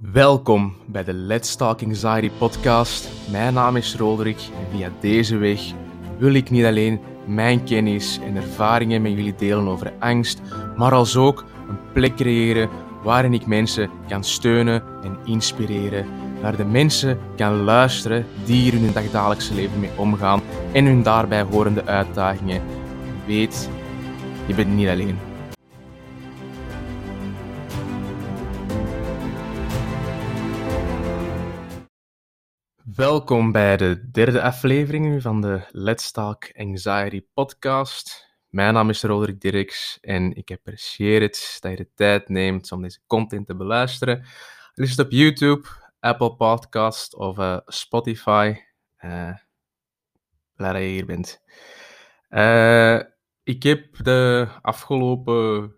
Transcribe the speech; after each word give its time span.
Welkom 0.00 0.74
bij 0.86 1.04
de 1.04 1.12
Let's 1.12 1.56
Talk 1.56 1.82
Anxiety 1.82 2.30
podcast. 2.38 3.08
Mijn 3.30 3.54
naam 3.54 3.76
is 3.76 3.96
Roderick 3.96 4.38
en 4.38 4.76
via 4.76 4.90
deze 5.00 5.36
weg 5.36 5.60
wil 6.18 6.34
ik 6.34 6.50
niet 6.50 6.64
alleen 6.64 7.00
mijn 7.26 7.64
kennis 7.64 8.18
en 8.26 8.36
ervaringen 8.36 9.02
met 9.02 9.12
jullie 9.12 9.34
delen 9.34 9.68
over 9.68 9.92
angst, 9.98 10.40
maar 10.76 10.92
als 10.92 11.16
ook 11.16 11.44
een 11.68 11.92
plek 11.92 12.16
creëren 12.16 12.68
waarin 13.02 13.34
ik 13.34 13.46
mensen 13.46 13.90
kan 14.08 14.24
steunen 14.24 14.82
en 15.02 15.18
inspireren, 15.24 16.06
naar 16.42 16.56
de 16.56 16.64
mensen 16.64 17.18
kan 17.36 17.62
luisteren 17.62 18.26
die 18.44 18.70
er 18.70 18.76
in 18.76 18.84
hun 18.84 18.92
dagdagelijkse 18.92 19.54
leven 19.54 19.80
mee 19.80 19.90
omgaan 19.96 20.42
en 20.72 20.84
hun 20.84 21.02
daarbij 21.02 21.42
horende 21.42 21.84
uitdagingen. 21.84 22.62
Weet, 23.26 23.70
je 24.46 24.54
bent 24.54 24.74
niet 24.74 24.88
alleen. 24.88 25.18
Welkom 32.96 33.52
bij 33.52 33.76
de 33.76 34.10
derde 34.10 34.42
aflevering 34.42 35.22
van 35.22 35.40
de 35.40 35.60
Let's 35.70 36.10
Talk 36.10 36.50
Anxiety 36.54 37.26
podcast. 37.34 38.28
Mijn 38.48 38.74
naam 38.74 38.90
is 38.90 39.02
Roderick 39.02 39.40
Dirks 39.40 39.98
en 40.00 40.34
ik 40.34 40.50
apprecieer 40.50 41.20
het 41.20 41.56
dat 41.60 41.70
je 41.70 41.76
de 41.76 41.88
tijd 41.94 42.28
neemt 42.28 42.72
om 42.72 42.82
deze 42.82 42.98
content 43.06 43.46
te 43.46 43.56
beluisteren. 43.56 44.24
Is 44.74 44.90
het 44.90 44.98
op 44.98 45.10
YouTube, 45.10 45.68
Apple 46.00 46.36
Podcast 46.36 47.14
of 47.14 47.38
uh, 47.38 47.58
Spotify. 47.66 48.54
Uh, 49.04 49.36
je 50.56 50.78
hier 50.78 51.06
bent. 51.06 51.42
Uh, 52.30 53.00
ik 53.42 53.62
heb 53.62 54.04
de 54.04 54.48
afgelopen 54.62 55.74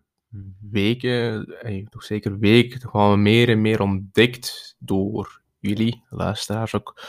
weken, 0.71 1.47
toch 1.89 2.05
zeker 2.05 2.39
week, 2.39 2.77
gewoon 2.81 3.23
meer 3.23 3.49
en 3.49 3.61
meer 3.61 3.81
ontdekt 3.81 4.77
door 4.79 5.47
jullie, 5.69 6.05
luisteraars 6.11 6.75
ook, 6.75 7.03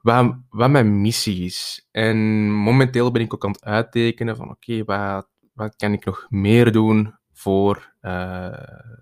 wat, 0.00 0.36
wat 0.48 0.70
mijn 0.70 1.00
missie 1.00 1.44
is. 1.44 1.88
En 1.90 2.50
momenteel 2.52 3.10
ben 3.10 3.22
ik 3.22 3.34
ook 3.34 3.44
aan 3.44 3.52
het 3.52 3.64
uittekenen 3.64 4.36
van 4.36 4.50
oké, 4.50 4.84
wat, 4.84 5.28
wat 5.52 5.76
kan 5.76 5.92
ik 5.92 6.04
nog 6.04 6.26
meer 6.28 6.72
doen 6.72 7.18
voor 7.32 7.92
uh, 8.02 8.58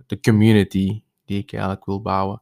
de 0.06 0.20
community 0.20 1.02
die 1.24 1.38
ik 1.38 1.52
eigenlijk 1.52 1.84
wil 1.84 2.02
bouwen. 2.02 2.40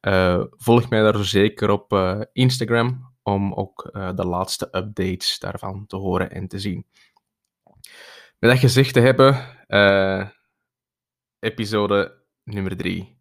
Uh, 0.00 0.44
volg 0.50 0.88
mij 0.88 1.02
daar 1.02 1.24
zeker 1.24 1.70
op 1.70 1.92
Instagram 2.32 3.14
om 3.22 3.52
ook 3.54 3.90
de 4.14 4.26
laatste 4.26 4.68
updates 4.72 5.38
daarvan 5.38 5.86
te 5.86 5.96
horen 5.96 6.30
en 6.30 6.48
te 6.48 6.58
zien. 6.58 6.86
Met 8.38 8.50
dat 8.50 8.58
gezegd 8.58 8.92
te 8.92 9.00
hebben, 9.00 9.56
episode 11.40 12.22
nummer 12.44 12.76
3. 12.76 13.17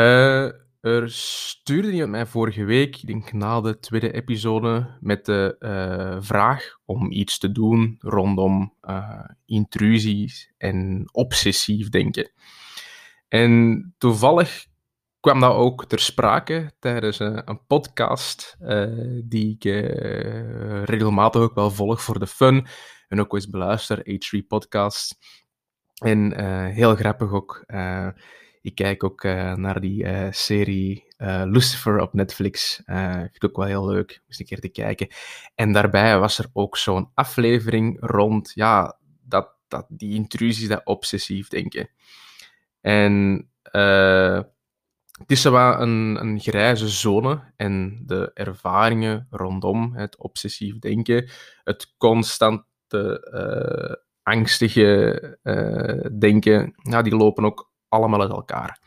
Uh, 0.00 0.52
er 0.80 1.10
stuurde 1.10 1.90
iemand 1.90 2.10
mij 2.10 2.26
vorige 2.26 2.64
week, 2.64 2.96
ik 2.96 3.06
denk 3.06 3.32
na 3.32 3.60
de 3.60 3.78
tweede 3.78 4.12
episode, 4.12 4.96
met 5.00 5.24
de 5.24 5.56
uh, 5.58 6.16
vraag 6.20 6.78
om 6.84 7.10
iets 7.12 7.38
te 7.38 7.52
doen 7.52 7.96
rondom 7.98 8.74
uh, 8.82 9.24
intrusies 9.46 10.52
en 10.58 11.08
obsessief 11.12 11.88
denken. 11.88 12.32
En 13.28 13.94
toevallig 13.98 14.66
kwam 15.20 15.40
dat 15.40 15.54
ook 15.54 15.86
ter 15.86 15.98
sprake 15.98 16.72
tijdens 16.78 17.18
een, 17.18 17.48
een 17.48 17.66
podcast 17.66 18.56
die 19.24 19.58
ik 19.58 19.64
regelmatig 20.84 21.40
ook 21.40 21.54
wel 21.54 21.70
volg 21.70 22.02
voor 22.02 22.18
de 22.18 22.26
fun 22.26 22.66
en 23.08 23.20
ook 23.20 23.34
eens 23.34 23.48
beluister, 23.50 23.98
H3 23.98 24.46
Podcast. 24.48 25.18
En 25.94 26.40
heel 26.70 26.96
grappig 26.96 27.32
ook 27.32 27.64
ik 28.62 28.74
kijk 28.74 29.04
ook 29.04 29.24
uh, 29.24 29.54
naar 29.54 29.80
die 29.80 30.04
uh, 30.04 30.26
serie 30.30 31.04
uh, 31.18 31.42
Lucifer 31.46 32.00
op 32.00 32.12
Netflix. 32.12 32.82
Vind 32.84 33.34
ik 33.34 33.44
ook 33.44 33.56
wel 33.56 33.66
heel 33.66 33.86
leuk, 33.86 34.22
eens 34.28 34.38
een 34.38 34.46
keer 34.46 34.60
te 34.60 34.68
kijken. 34.68 35.08
En 35.54 35.72
daarbij 35.72 36.18
was 36.18 36.38
er 36.38 36.46
ook 36.52 36.76
zo'n 36.76 37.10
aflevering 37.14 37.96
rond, 38.00 38.52
ja, 38.54 38.98
dat, 39.22 39.54
dat 39.68 39.86
die 39.88 40.14
intrusies, 40.14 40.68
dat 40.68 40.84
obsessief 40.84 41.48
denken. 41.48 41.90
En 42.80 43.48
het 45.18 45.30
is 45.30 45.42
wel 45.42 45.80
een, 45.80 46.16
een 46.20 46.40
grijze 46.40 46.88
zone 46.88 47.52
en 47.56 48.02
de 48.06 48.30
ervaringen 48.34 49.26
rondom 49.30 49.94
het 49.94 50.16
obsessief 50.16 50.78
denken, 50.78 51.30
het 51.64 51.94
constante 51.96 52.66
angstige 54.22 55.38
denken, 56.18 56.74
ja, 56.82 57.02
die 57.02 57.16
lopen 57.16 57.44
ook 57.44 57.69
allemaal 57.90 58.20
uit 58.20 58.30
elkaar. 58.30 58.78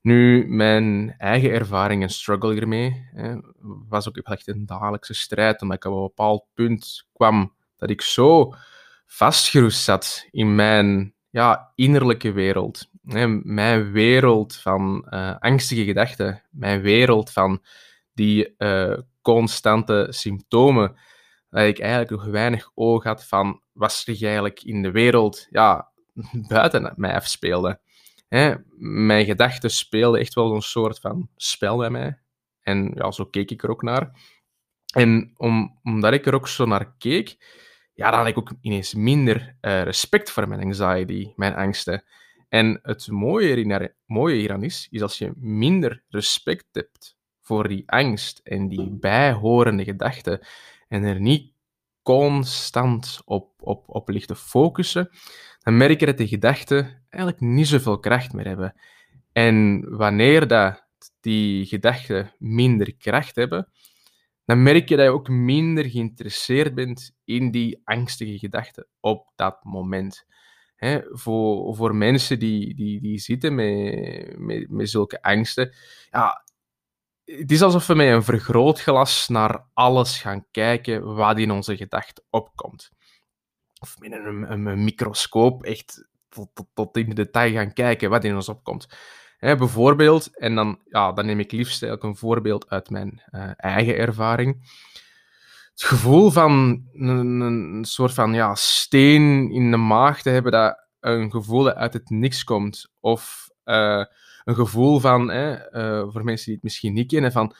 Nu, 0.00 0.46
mijn 0.48 1.14
eigen 1.18 1.50
ervaring 1.50 2.02
en 2.02 2.08
struggle 2.08 2.52
hiermee 2.52 3.08
hè, 3.14 3.36
was 3.88 4.08
ook 4.08 4.16
echt 4.16 4.48
een 4.48 4.66
dagelijkse 4.66 5.14
strijd, 5.14 5.62
omdat 5.62 5.76
ik 5.76 5.84
op 5.84 5.92
een 5.92 6.02
bepaald 6.02 6.44
punt 6.54 7.06
kwam 7.12 7.54
dat 7.76 7.90
ik 7.90 8.00
zo 8.00 8.54
vastgeroest 9.06 9.82
zat 9.82 10.26
in 10.30 10.54
mijn 10.54 11.14
ja, 11.30 11.72
innerlijke 11.74 12.32
wereld. 12.32 12.90
Hè, 13.04 13.26
mijn 13.28 13.92
wereld 13.92 14.56
van 14.56 15.06
uh, 15.10 15.34
angstige 15.38 15.84
gedachten, 15.84 16.42
mijn 16.50 16.80
wereld 16.80 17.30
van 17.30 17.62
die 18.14 18.54
uh, 18.58 18.98
constante 19.22 20.06
symptomen, 20.10 20.96
dat 21.50 21.62
ik 21.62 21.78
eigenlijk 21.78 22.10
nog 22.10 22.24
weinig 22.24 22.70
oog 22.74 23.04
had 23.04 23.24
van 23.24 23.60
wat 23.72 23.92
zich 23.92 24.22
eigenlijk 24.22 24.62
in 24.62 24.82
de 24.82 24.90
wereld 24.90 25.46
ja, 25.50 25.88
buiten 26.48 26.92
mij 26.96 27.14
afspeelde 27.14 27.80
mijn 28.78 29.24
gedachten 29.24 29.70
speelden 29.70 30.20
echt 30.20 30.34
wel 30.34 30.54
een 30.54 30.62
soort 30.62 31.00
van 31.00 31.28
spel 31.36 31.76
bij 31.76 31.90
mij. 31.90 32.18
En 32.60 32.92
ja, 32.94 33.10
zo 33.10 33.24
keek 33.24 33.50
ik 33.50 33.62
er 33.62 33.70
ook 33.70 33.82
naar. 33.82 34.10
En 34.94 35.32
om, 35.36 35.78
omdat 35.82 36.12
ik 36.12 36.26
er 36.26 36.34
ook 36.34 36.48
zo 36.48 36.66
naar 36.66 36.94
keek, 36.98 37.36
ja, 37.94 38.10
dan 38.10 38.18
had 38.18 38.28
ik 38.28 38.38
ook 38.38 38.52
ineens 38.60 38.94
minder 38.94 39.56
uh, 39.60 39.82
respect 39.82 40.30
voor 40.30 40.48
mijn 40.48 40.60
anxiety, 40.60 41.32
mijn 41.36 41.54
angsten. 41.54 42.04
En 42.48 42.78
het 42.82 43.08
mooie, 43.10 43.94
mooie 44.06 44.36
hieraan 44.36 44.62
is, 44.62 44.88
is 44.90 45.02
als 45.02 45.18
je 45.18 45.32
minder 45.36 46.04
respect 46.08 46.66
hebt 46.72 47.16
voor 47.40 47.68
die 47.68 47.90
angst 47.90 48.40
en 48.44 48.68
die 48.68 48.90
bijhorende 48.90 49.84
gedachten 49.84 50.46
en 50.88 51.04
er 51.04 51.20
niet 51.20 51.52
constant 52.08 53.20
op, 53.24 53.52
op, 53.58 53.84
op 53.86 54.08
ligt 54.08 54.28
te 54.28 54.36
focussen, 54.36 55.10
dan 55.58 55.76
merk 55.76 56.00
je 56.00 56.06
dat 56.06 56.18
de 56.18 56.28
gedachten 56.28 57.04
eigenlijk 57.08 57.42
niet 57.42 57.66
zoveel 57.66 57.98
kracht 57.98 58.32
meer 58.32 58.46
hebben. 58.46 58.74
En 59.32 59.84
wanneer 59.96 60.46
dat 60.46 60.82
die 61.20 61.66
gedachten 61.66 62.32
minder 62.38 62.96
kracht 62.96 63.36
hebben, 63.36 63.72
dan 64.44 64.62
merk 64.62 64.88
je 64.88 64.96
dat 64.96 65.04
je 65.04 65.12
ook 65.12 65.28
minder 65.28 65.84
geïnteresseerd 65.84 66.74
bent 66.74 67.12
in 67.24 67.50
die 67.50 67.80
angstige 67.84 68.38
gedachten 68.38 68.86
op 69.00 69.32
dat 69.36 69.64
moment. 69.64 70.26
voor, 71.12 71.76
voor 71.76 71.94
mensen 71.94 72.38
die, 72.38 72.74
die, 72.74 73.00
die 73.00 73.18
zitten 73.18 73.54
met, 73.54 74.38
met, 74.38 74.70
met 74.70 74.90
zulke 74.90 75.22
angsten, 75.22 75.74
ja, 76.10 76.44
het 77.28 77.52
is 77.52 77.62
alsof 77.62 77.86
we 77.86 77.94
met 77.94 78.08
een 78.08 78.22
vergrootglas 78.22 79.28
naar 79.28 79.64
alles 79.74 80.20
gaan 80.20 80.44
kijken 80.50 81.14
wat 81.14 81.38
in 81.38 81.50
onze 81.50 81.76
gedachten 81.76 82.24
opkomt. 82.30 82.90
Of 83.80 83.98
met 83.98 84.12
een, 84.12 84.66
een, 84.66 84.84
microscoop 84.84 85.64
echt 85.64 86.08
tot, 86.28 86.48
tot, 86.54 86.66
tot, 86.74 86.96
in 86.96 87.08
de 87.08 87.14
detail 87.14 87.52
gaan 87.52 87.72
kijken 87.72 88.10
wat 88.10 88.24
in 88.24 88.34
ons 88.34 88.48
opkomt. 88.48 88.88
bijvoorbeeld, 89.38 90.38
en 90.38 90.54
dan, 90.54 90.80
ja, 90.84 91.12
dan 91.12 91.26
neem 91.26 91.40
ik 91.40 91.52
liefst 91.52 91.86
ook 91.86 92.02
een 92.02 92.16
voorbeeld 92.16 92.70
uit 92.70 92.90
mijn 92.90 93.22
uh, 93.30 93.50
eigen 93.56 93.96
ervaring. 93.96 94.76
Het 95.70 95.82
gevoel 95.82 96.30
van 96.30 96.84
een, 96.92 97.40
een, 97.40 97.84
soort 97.84 98.14
van 98.14 98.34
ja, 98.34 98.54
steen 98.54 99.50
in 99.50 99.70
de 99.70 99.76
maag 99.76 100.22
te 100.22 100.30
hebben, 100.30 100.52
dat 100.52 100.86
een 101.00 101.30
gevoel 101.30 101.62
dat 101.62 101.74
uit 101.74 101.92
het 101.92 102.10
niks 102.10 102.44
komt. 102.44 102.90
Of 103.00 103.50
uh, 103.64 104.04
een 104.48 104.54
gevoel 104.54 105.00
van, 105.00 105.30
uh, 105.30 106.02
voor 106.10 106.24
mensen 106.24 106.44
die 106.44 106.54
het 106.54 106.62
misschien 106.62 106.92
niet 106.92 107.08
kennen, 107.08 107.32
van 107.32 107.54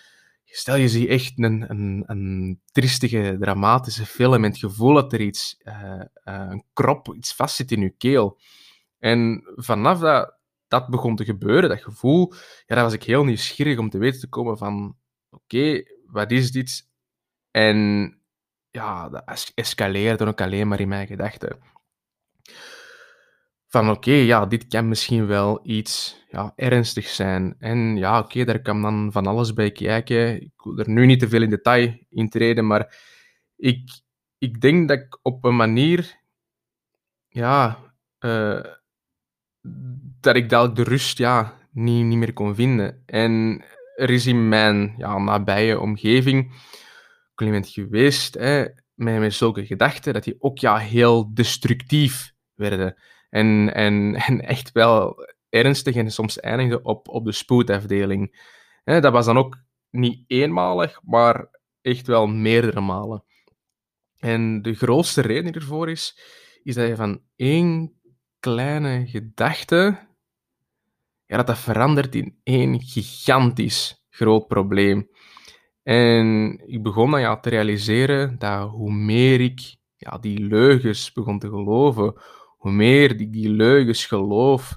Stel 0.50 0.76
je 0.76 0.88
ziet 0.88 1.08
echt 1.08 1.32
een, 1.36 1.70
een, 1.70 2.04
een 2.06 2.60
triestige, 2.72 3.36
dramatische 3.40 4.06
film 4.06 4.44
en 4.44 4.50
het 4.50 4.58
gevoel 4.58 4.94
dat 4.94 5.12
er 5.12 5.20
iets, 5.20 5.60
uh, 5.64 6.02
een 6.24 6.64
krop, 6.72 7.14
iets 7.14 7.34
vastzit 7.34 7.72
in 7.72 7.80
je 7.80 7.90
keel. 7.90 8.38
En 8.98 9.42
vanaf 9.56 9.98
dat 9.98 10.36
dat 10.68 10.88
begon 10.88 11.16
te 11.16 11.24
gebeuren, 11.24 11.68
dat 11.68 11.82
gevoel, 11.82 12.32
ja, 12.66 12.74
dan 12.74 12.84
was 12.84 12.92
ik 12.92 13.02
heel 13.02 13.24
nieuwsgierig 13.24 13.78
om 13.78 13.90
te 13.90 13.98
weten 13.98 14.20
te 14.20 14.28
komen 14.28 14.58
van, 14.58 14.96
oké, 15.30 15.82
wat 16.06 16.30
is 16.30 16.52
dit? 16.52 16.88
En 17.50 18.18
ja, 18.70 19.08
dat 19.08 19.52
escaleerde 19.54 20.26
ook 20.26 20.40
alleen 20.40 20.68
maar 20.68 20.80
in 20.80 20.88
mijn 20.88 21.06
gedachten 21.06 21.58
van 23.68 23.90
oké, 23.90 24.12
ja, 24.12 24.46
dit 24.46 24.66
kan 24.66 24.88
misschien 24.88 25.26
wel 25.26 25.60
iets 25.62 26.24
ja, 26.28 26.52
ernstig 26.56 27.06
zijn. 27.06 27.54
En 27.58 27.96
ja, 27.96 28.18
oké, 28.18 28.44
daar 28.44 28.62
kan 28.62 28.82
dan 28.82 29.12
van 29.12 29.26
alles 29.26 29.52
bij 29.52 29.70
kijken. 29.70 30.42
Ik 30.42 30.52
wil 30.56 30.78
er 30.78 30.90
nu 30.90 31.06
niet 31.06 31.20
te 31.20 31.28
veel 31.28 31.42
in 31.42 31.50
detail 31.50 31.98
in 32.10 32.28
treden, 32.28 32.66
maar 32.66 32.96
ik, 33.56 34.00
ik 34.38 34.60
denk 34.60 34.88
dat 34.88 34.98
ik 34.98 35.18
op 35.22 35.44
een 35.44 35.56
manier, 35.56 36.20
ja, 37.28 37.78
uh, 38.20 38.64
dat 40.20 40.36
ik 40.36 40.48
dadelijk 40.48 40.76
de 40.76 40.82
rust 40.90 41.18
ja, 41.18 41.58
niet, 41.70 42.04
niet 42.04 42.18
meer 42.18 42.32
kon 42.32 42.54
vinden. 42.54 43.02
En 43.06 43.64
er 43.96 44.10
is 44.10 44.26
in 44.26 44.48
mijn 44.48 44.94
ja, 44.96 45.18
nabije 45.18 45.80
omgeving 45.80 46.52
iemand 47.44 47.68
geweest 47.68 48.34
hè, 48.34 48.64
met, 48.94 49.18
met 49.18 49.34
zulke 49.34 49.66
gedachten, 49.66 50.12
dat 50.12 50.24
die 50.24 50.36
ook 50.38 50.58
ja, 50.58 50.76
heel 50.76 51.34
destructief 51.34 52.32
werden. 52.54 52.96
En, 53.28 53.74
en, 53.74 54.14
en 54.26 54.40
echt 54.40 54.72
wel 54.72 55.26
ernstig 55.48 55.94
en 55.94 56.10
soms 56.10 56.40
eindigden 56.40 56.84
op, 56.84 57.08
op 57.08 57.24
de 57.24 57.32
spoedafdeling. 57.32 58.46
Dat 58.84 59.12
was 59.12 59.26
dan 59.26 59.38
ook 59.38 59.56
niet 59.90 60.24
eenmalig, 60.26 61.00
maar 61.02 61.48
echt 61.80 62.06
wel 62.06 62.26
meerdere 62.26 62.80
malen. 62.80 63.24
En 64.18 64.62
de 64.62 64.74
grootste 64.74 65.20
reden 65.20 65.52
ervoor 65.52 65.90
is, 65.90 66.18
is 66.62 66.74
dat 66.74 66.88
je 66.88 66.96
van 66.96 67.22
één 67.36 67.92
kleine 68.40 69.06
gedachte, 69.06 69.98
ja, 71.26 71.36
dat 71.36 71.46
dat 71.46 71.58
verandert 71.58 72.14
in 72.14 72.40
één 72.42 72.82
gigantisch 72.82 74.04
groot 74.10 74.46
probleem. 74.46 75.10
En 75.82 76.58
ik 76.66 76.82
begon 76.82 77.10
dan 77.10 77.20
ja, 77.20 77.40
te 77.40 77.48
realiseren 77.48 78.38
dat 78.38 78.70
hoe 78.70 78.92
meer 78.92 79.40
ik 79.40 79.76
ja, 79.96 80.18
die 80.18 80.40
leugens 80.40 81.12
begon 81.12 81.38
te 81.38 81.48
geloven, 81.48 82.20
hoe 82.58 82.72
meer 82.72 83.16
die 83.16 83.48
leugens 83.48 84.06
geloof, 84.06 84.76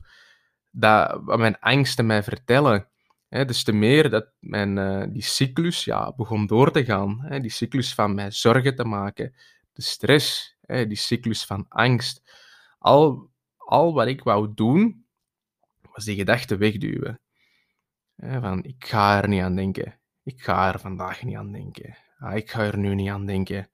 dat 0.72 1.20
wat 1.24 1.40
mijn 1.40 1.60
angsten 1.60 2.06
mij 2.06 2.24
vertellen, 2.24 2.88
hè, 3.30 3.46
dus 3.46 3.64
te 3.64 3.72
meer 3.72 4.10
dat 4.10 4.28
mijn, 4.40 4.78
uh, 4.78 5.04
die 5.10 5.24
cyclus 5.24 5.84
ja, 5.84 6.14
begon 6.16 6.48
door 6.48 6.72
te 6.72 6.86
gaan. 6.86 7.28
Die 7.42 7.52
cyclus 7.52 7.94
van 7.94 8.16
mij 8.16 8.32
zorgen 8.32 8.76
te 8.76 8.86
maken, 8.86 9.36
de 9.74 9.82
stress, 9.82 10.58
die 10.68 10.96
cyclus 10.96 11.46
van 11.46 11.66
angst. 11.70 12.22
Al, 12.80 13.30
al 13.58 13.94
wat 13.94 14.08
ik 14.08 14.24
wou 14.24 14.52
doen, 14.56 15.06
was 15.94 16.06
die 16.06 16.16
gedachte 16.16 16.58
wegduwen. 16.58 17.20
Van, 18.18 18.64
ik 18.64 18.86
ga 18.86 19.22
er 19.22 19.28
niet 19.28 19.42
aan 19.42 19.56
denken. 19.56 20.00
Ik 20.24 20.42
ga 20.42 20.74
er 20.74 20.80
vandaag 20.80 21.24
niet 21.24 21.36
aan 21.36 21.52
denken. 21.52 21.98
Ah, 22.20 22.36
ik 22.36 22.50
ga 22.50 22.64
er 22.64 22.78
nu 22.78 22.96
niet 22.96 23.10
aan 23.10 23.26
denken. 23.26 23.70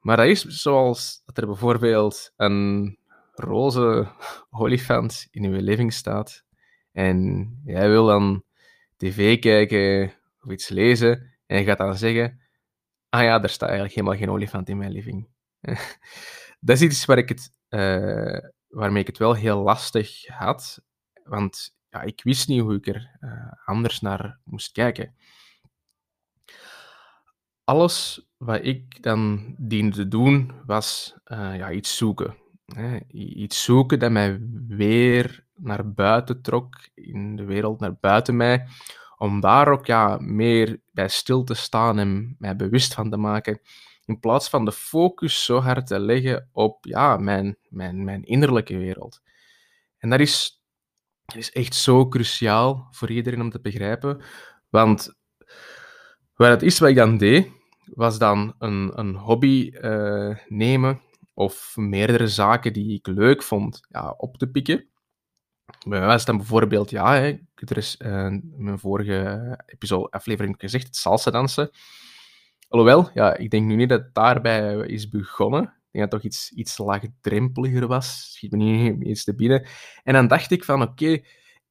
Maar 0.00 0.16
dat 0.16 0.26
is 0.26 0.42
zoals 0.42 1.22
dat 1.24 1.38
er 1.38 1.46
bijvoorbeeld 1.46 2.32
een 2.36 2.98
roze 3.34 4.08
olifant 4.50 5.26
in 5.30 5.44
uw 5.44 5.60
living 5.60 5.92
staat 5.92 6.44
en 6.92 7.48
jij 7.64 7.88
wil 7.88 8.06
dan 8.06 8.44
tv 8.96 9.38
kijken 9.38 10.14
of 10.40 10.52
iets 10.52 10.68
lezen 10.68 11.34
en 11.46 11.58
je 11.58 11.64
gaat 11.64 11.78
dan 11.78 11.96
zeggen, 11.96 12.40
ah 13.08 13.22
ja, 13.22 13.42
er 13.42 13.48
staat 13.48 13.68
eigenlijk 13.68 13.98
helemaal 13.98 14.18
geen 14.18 14.30
olifant 14.30 14.68
in 14.68 14.78
mijn 14.78 14.92
living. 14.92 15.28
dat 16.60 16.76
is 16.76 16.82
iets 16.82 17.04
waar 17.04 17.18
ik 17.18 17.28
het, 17.28 17.50
uh, 17.68 18.50
waarmee 18.68 19.00
ik 19.00 19.06
het 19.06 19.18
wel 19.18 19.34
heel 19.34 19.62
lastig 19.62 20.26
had, 20.26 20.82
want 21.24 21.76
ja, 21.88 22.02
ik 22.02 22.22
wist 22.22 22.48
niet 22.48 22.60
hoe 22.60 22.74
ik 22.74 22.86
er 22.86 23.16
uh, 23.20 23.52
anders 23.64 24.00
naar 24.00 24.38
moest 24.44 24.72
kijken. 24.72 25.14
Alles 27.64 28.26
wat 28.36 28.64
ik 28.64 29.02
dan 29.02 29.54
diende 29.58 29.96
te 29.96 30.08
doen, 30.08 30.52
was 30.66 31.14
uh, 31.24 31.56
ja, 31.56 31.70
iets 31.70 31.96
zoeken. 31.96 32.43
Iets 33.08 33.64
zoeken 33.64 33.98
dat 33.98 34.10
mij 34.10 34.40
weer 34.68 35.44
naar 35.54 35.92
buiten 35.92 36.42
trok, 36.42 36.88
in 36.94 37.36
de 37.36 37.44
wereld 37.44 37.80
naar 37.80 37.96
buiten 38.00 38.36
mij, 38.36 38.66
om 39.16 39.40
daar 39.40 39.68
ook 39.68 39.86
ja, 39.86 40.16
meer 40.20 40.80
bij 40.92 41.08
stil 41.08 41.44
te 41.44 41.54
staan 41.54 41.98
en 41.98 42.36
mij 42.38 42.56
bewust 42.56 42.94
van 42.94 43.10
te 43.10 43.16
maken, 43.16 43.60
in 44.04 44.20
plaats 44.20 44.48
van 44.48 44.64
de 44.64 44.72
focus 44.72 45.44
zo 45.44 45.58
hard 45.58 45.86
te 45.86 46.00
leggen 46.00 46.48
op 46.52 46.84
ja, 46.84 47.16
mijn, 47.16 47.58
mijn, 47.68 48.04
mijn 48.04 48.24
innerlijke 48.24 48.76
wereld. 48.76 49.22
En 49.98 50.10
dat 50.10 50.20
is, 50.20 50.62
dat 51.24 51.36
is 51.36 51.52
echt 51.52 51.74
zo 51.74 52.08
cruciaal 52.08 52.88
voor 52.90 53.10
iedereen 53.10 53.40
om 53.40 53.50
te 53.50 53.60
begrijpen, 53.60 54.22
want 54.68 55.14
wat 56.34 56.48
het 56.48 56.62
is 56.62 56.78
wat 56.78 56.88
ik 56.88 56.96
dan 56.96 57.16
deed, 57.16 57.50
was 57.84 58.18
dan 58.18 58.54
een, 58.58 58.98
een 58.98 59.14
hobby 59.14 59.70
uh, 59.80 60.36
nemen 60.48 61.00
of 61.34 61.76
meerdere 61.76 62.28
zaken 62.28 62.72
die 62.72 62.94
ik 62.94 63.06
leuk 63.06 63.42
vond 63.42 63.80
ja, 63.88 64.14
op 64.16 64.36
te 64.36 64.50
pikken. 64.50 64.88
Bij 65.86 65.98
mij 65.98 66.08
was 66.08 66.24
dan 66.24 66.36
bijvoorbeeld, 66.36 66.90
ja, 66.90 67.14
hè, 67.14 67.38
er 67.54 67.76
is 67.76 67.96
in 67.96 68.54
mijn 68.56 68.78
vorige 68.78 69.58
episode, 69.66 70.10
aflevering 70.10 70.54
gezegd, 70.58 70.86
het 70.86 70.96
salsa 70.96 71.30
dansen. 71.30 71.70
Alhoewel, 72.68 73.10
ja, 73.14 73.36
ik 73.36 73.50
denk 73.50 73.66
nu 73.66 73.74
niet 73.74 73.88
dat 73.88 74.00
het 74.00 74.14
daarbij 74.14 74.76
is 74.86 75.08
begonnen. 75.08 75.62
Ik 75.62 76.00
denk 76.00 76.10
dat 76.10 76.12
het 76.12 76.22
toch 76.22 76.22
iets, 76.22 76.50
iets 76.50 76.78
laagdrempeliger 76.78 77.86
was. 77.86 78.32
Schiet 78.32 78.50
me 78.50 78.56
niet 78.56 79.06
eens 79.06 79.24
te 79.24 79.34
binnen. 79.34 79.66
En 80.02 80.12
dan 80.14 80.28
dacht 80.28 80.50
ik 80.50 80.64
van, 80.64 80.82
oké, 80.82 81.22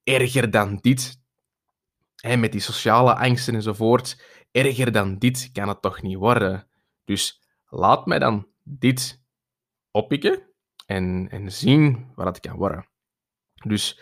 erger 0.04 0.52
dan 0.52 0.78
dit. 0.82 1.22
Hè, 2.16 2.36
met 2.38 2.52
die 2.52 2.62
sociale 2.62 3.16
angsten 3.16 3.56
enzovoort. 3.56 4.24
Erger 4.52 4.92
dan 4.92 5.18
dit 5.18 5.50
kan 5.54 5.68
het 5.68 5.82
toch 5.82 6.02
niet 6.02 6.18
worden. 6.18 6.68
Dus 7.04 7.42
laat 7.70 8.06
mij 8.06 8.20
dan 8.20 8.48
dit 8.64 9.23
oppikken 9.94 10.42
en, 10.86 11.28
en 11.30 11.52
zien 11.52 12.12
wat 12.16 12.26
het 12.26 12.40
kan 12.40 12.58
worden. 12.58 12.88
Dus 13.66 14.00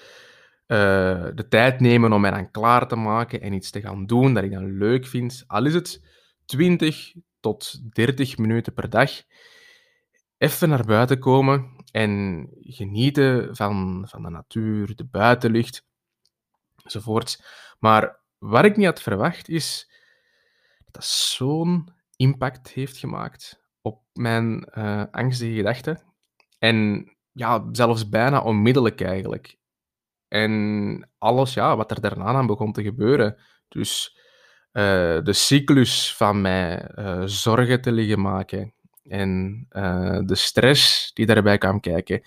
uh, 0.67 1.27
de 1.35 1.45
tijd 1.49 1.79
nemen 1.79 2.13
om 2.13 2.21
mij 2.21 2.31
dan 2.31 2.51
klaar 2.51 2.87
te 2.87 2.95
maken 2.95 3.41
en 3.41 3.53
iets 3.53 3.69
te 3.69 3.81
gaan 3.81 4.05
doen 4.05 4.33
dat 4.33 4.43
ik 4.43 4.51
dan 4.51 4.77
leuk 4.77 5.07
vind. 5.07 5.43
Al 5.47 5.65
is 5.65 5.73
het 5.73 6.01
20 6.45 7.13
tot 7.39 7.93
30 7.95 8.37
minuten 8.37 8.73
per 8.73 8.89
dag. 8.89 9.11
Even 10.37 10.69
naar 10.69 10.85
buiten 10.85 11.19
komen 11.19 11.75
en 11.91 12.47
genieten 12.53 13.55
van, 13.55 14.05
van 14.07 14.23
de 14.23 14.29
natuur, 14.29 14.95
de 14.95 15.05
buitenlucht, 15.05 15.85
enzovoort. 16.83 17.43
Maar 17.79 18.19
wat 18.37 18.65
ik 18.65 18.77
niet 18.77 18.85
had 18.85 19.01
verwacht 19.01 19.49
is 19.49 19.91
dat 20.77 20.93
dat 20.93 21.05
zo'n 21.05 21.93
impact 22.15 22.69
heeft 22.69 22.97
gemaakt 22.97 23.60
op 23.81 24.01
mijn 24.13 24.69
uh, 24.77 25.03
angstige 25.11 25.53
gedachten. 25.53 26.01
En 26.59 27.09
ja, 27.31 27.65
zelfs 27.71 28.09
bijna 28.09 28.41
onmiddellijk 28.41 29.01
eigenlijk. 29.01 29.57
En 30.27 31.09
alles 31.17 31.53
ja, 31.53 31.75
wat 31.75 31.91
er 31.91 32.01
daarna 32.01 32.25
aan 32.25 32.47
begon 32.47 32.71
te 32.71 32.83
gebeuren. 32.83 33.37
Dus 33.67 34.17
uh, 34.73 34.83
de 35.23 35.33
cyclus 35.33 36.15
van 36.15 36.41
mij 36.41 36.91
uh, 36.95 37.21
zorgen 37.25 37.81
te 37.81 37.91
liggen 37.91 38.21
maken 38.21 38.73
en 39.03 39.65
de 40.25 40.35
stress 40.35 41.13
die 41.13 41.25
daarbij 41.25 41.57
kwam 41.57 41.79
kijken, 41.79 42.21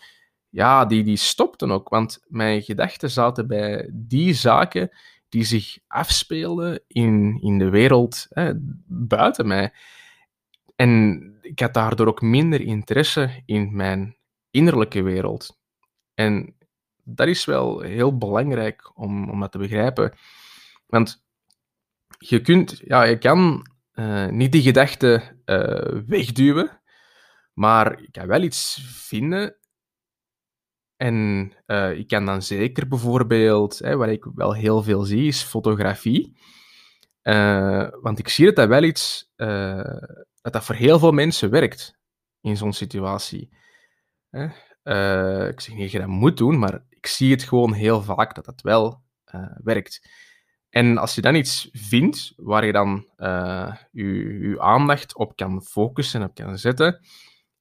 ja, 0.54 0.84
die, 0.84 1.04
die 1.04 1.16
stopten 1.16 1.70
ook. 1.70 1.88
Want 1.88 2.24
mijn 2.26 2.62
gedachten 2.62 3.10
zaten 3.10 3.46
bij 3.46 3.90
die 3.92 4.34
zaken 4.34 4.90
die 5.28 5.44
zich 5.44 5.78
afspeelden 5.86 6.84
in, 6.86 7.38
in 7.40 7.58
de 7.58 7.68
wereld 7.68 8.26
hè, 8.28 8.52
buiten 8.86 9.46
mij. 9.46 9.72
En 10.74 11.22
ik 11.40 11.60
had 11.60 11.74
daardoor 11.74 12.06
ook 12.06 12.22
minder 12.22 12.60
interesse 12.60 13.42
in 13.44 13.76
mijn 13.76 14.16
innerlijke 14.50 15.02
wereld. 15.02 15.58
En 16.14 16.56
dat 17.04 17.28
is 17.28 17.44
wel 17.44 17.80
heel 17.80 18.18
belangrijk 18.18 18.90
om, 18.94 19.30
om 19.30 19.40
dat 19.40 19.52
te 19.52 19.58
begrijpen. 19.58 20.12
Want 20.86 21.24
je 22.18 22.40
kunt, 22.40 22.80
ja, 22.84 23.02
je 23.02 23.18
kan 23.18 23.66
uh, 23.94 24.28
niet 24.28 24.52
die 24.52 24.62
gedachten 24.62 25.42
uh, 25.46 26.02
wegduwen, 26.06 26.80
maar 27.52 28.00
je 28.02 28.10
kan 28.10 28.26
wel 28.26 28.42
iets 28.42 28.84
vinden. 28.86 29.56
En 30.96 31.52
uh, 31.66 31.98
ik 31.98 32.08
kan 32.08 32.26
dan 32.26 32.42
zeker 32.42 32.88
bijvoorbeeld, 32.88 33.78
hè, 33.78 33.96
wat 33.96 34.08
ik 34.08 34.24
wel 34.34 34.54
heel 34.54 34.82
veel 34.82 35.02
zie, 35.02 35.26
is 35.26 35.42
fotografie. 35.42 36.36
want 38.00 38.18
ik 38.18 38.28
zie 38.28 38.44
dat 38.44 38.56
dat 38.56 38.68
wel 38.68 38.82
iets 38.82 39.32
dat 40.44 40.52
dat 40.52 40.64
voor 40.64 40.74
heel 40.74 40.98
veel 40.98 41.12
mensen 41.12 41.50
werkt 41.50 41.98
in 42.40 42.56
zo'n 42.56 42.72
situatie. 42.72 43.48
Uh, 44.30 45.48
ik 45.48 45.60
zeg 45.60 45.74
niet 45.74 45.82
dat 45.82 45.90
je 45.90 45.98
dat 45.98 46.08
moet 46.08 46.36
doen, 46.36 46.58
maar 46.58 46.84
ik 46.88 47.06
zie 47.06 47.30
het 47.30 47.42
gewoon 47.42 47.72
heel 47.72 48.02
vaak 48.02 48.34
dat 48.34 48.44
dat 48.44 48.60
wel 48.60 49.02
uh, 49.34 49.46
werkt. 49.62 50.08
En 50.68 50.98
als 50.98 51.14
je 51.14 51.20
dan 51.20 51.34
iets 51.34 51.68
vindt 51.72 52.32
waar 52.36 52.64
je 52.66 52.72
dan 52.72 53.08
uh, 53.16 53.74
je, 53.90 54.04
je, 54.38 54.60
aandacht 54.60 55.16
op 55.16 55.36
kan 55.36 55.62
focussen 55.62 56.20
en 56.20 56.26
op 56.28 56.34
kan 56.34 56.58
zetten, 56.58 57.00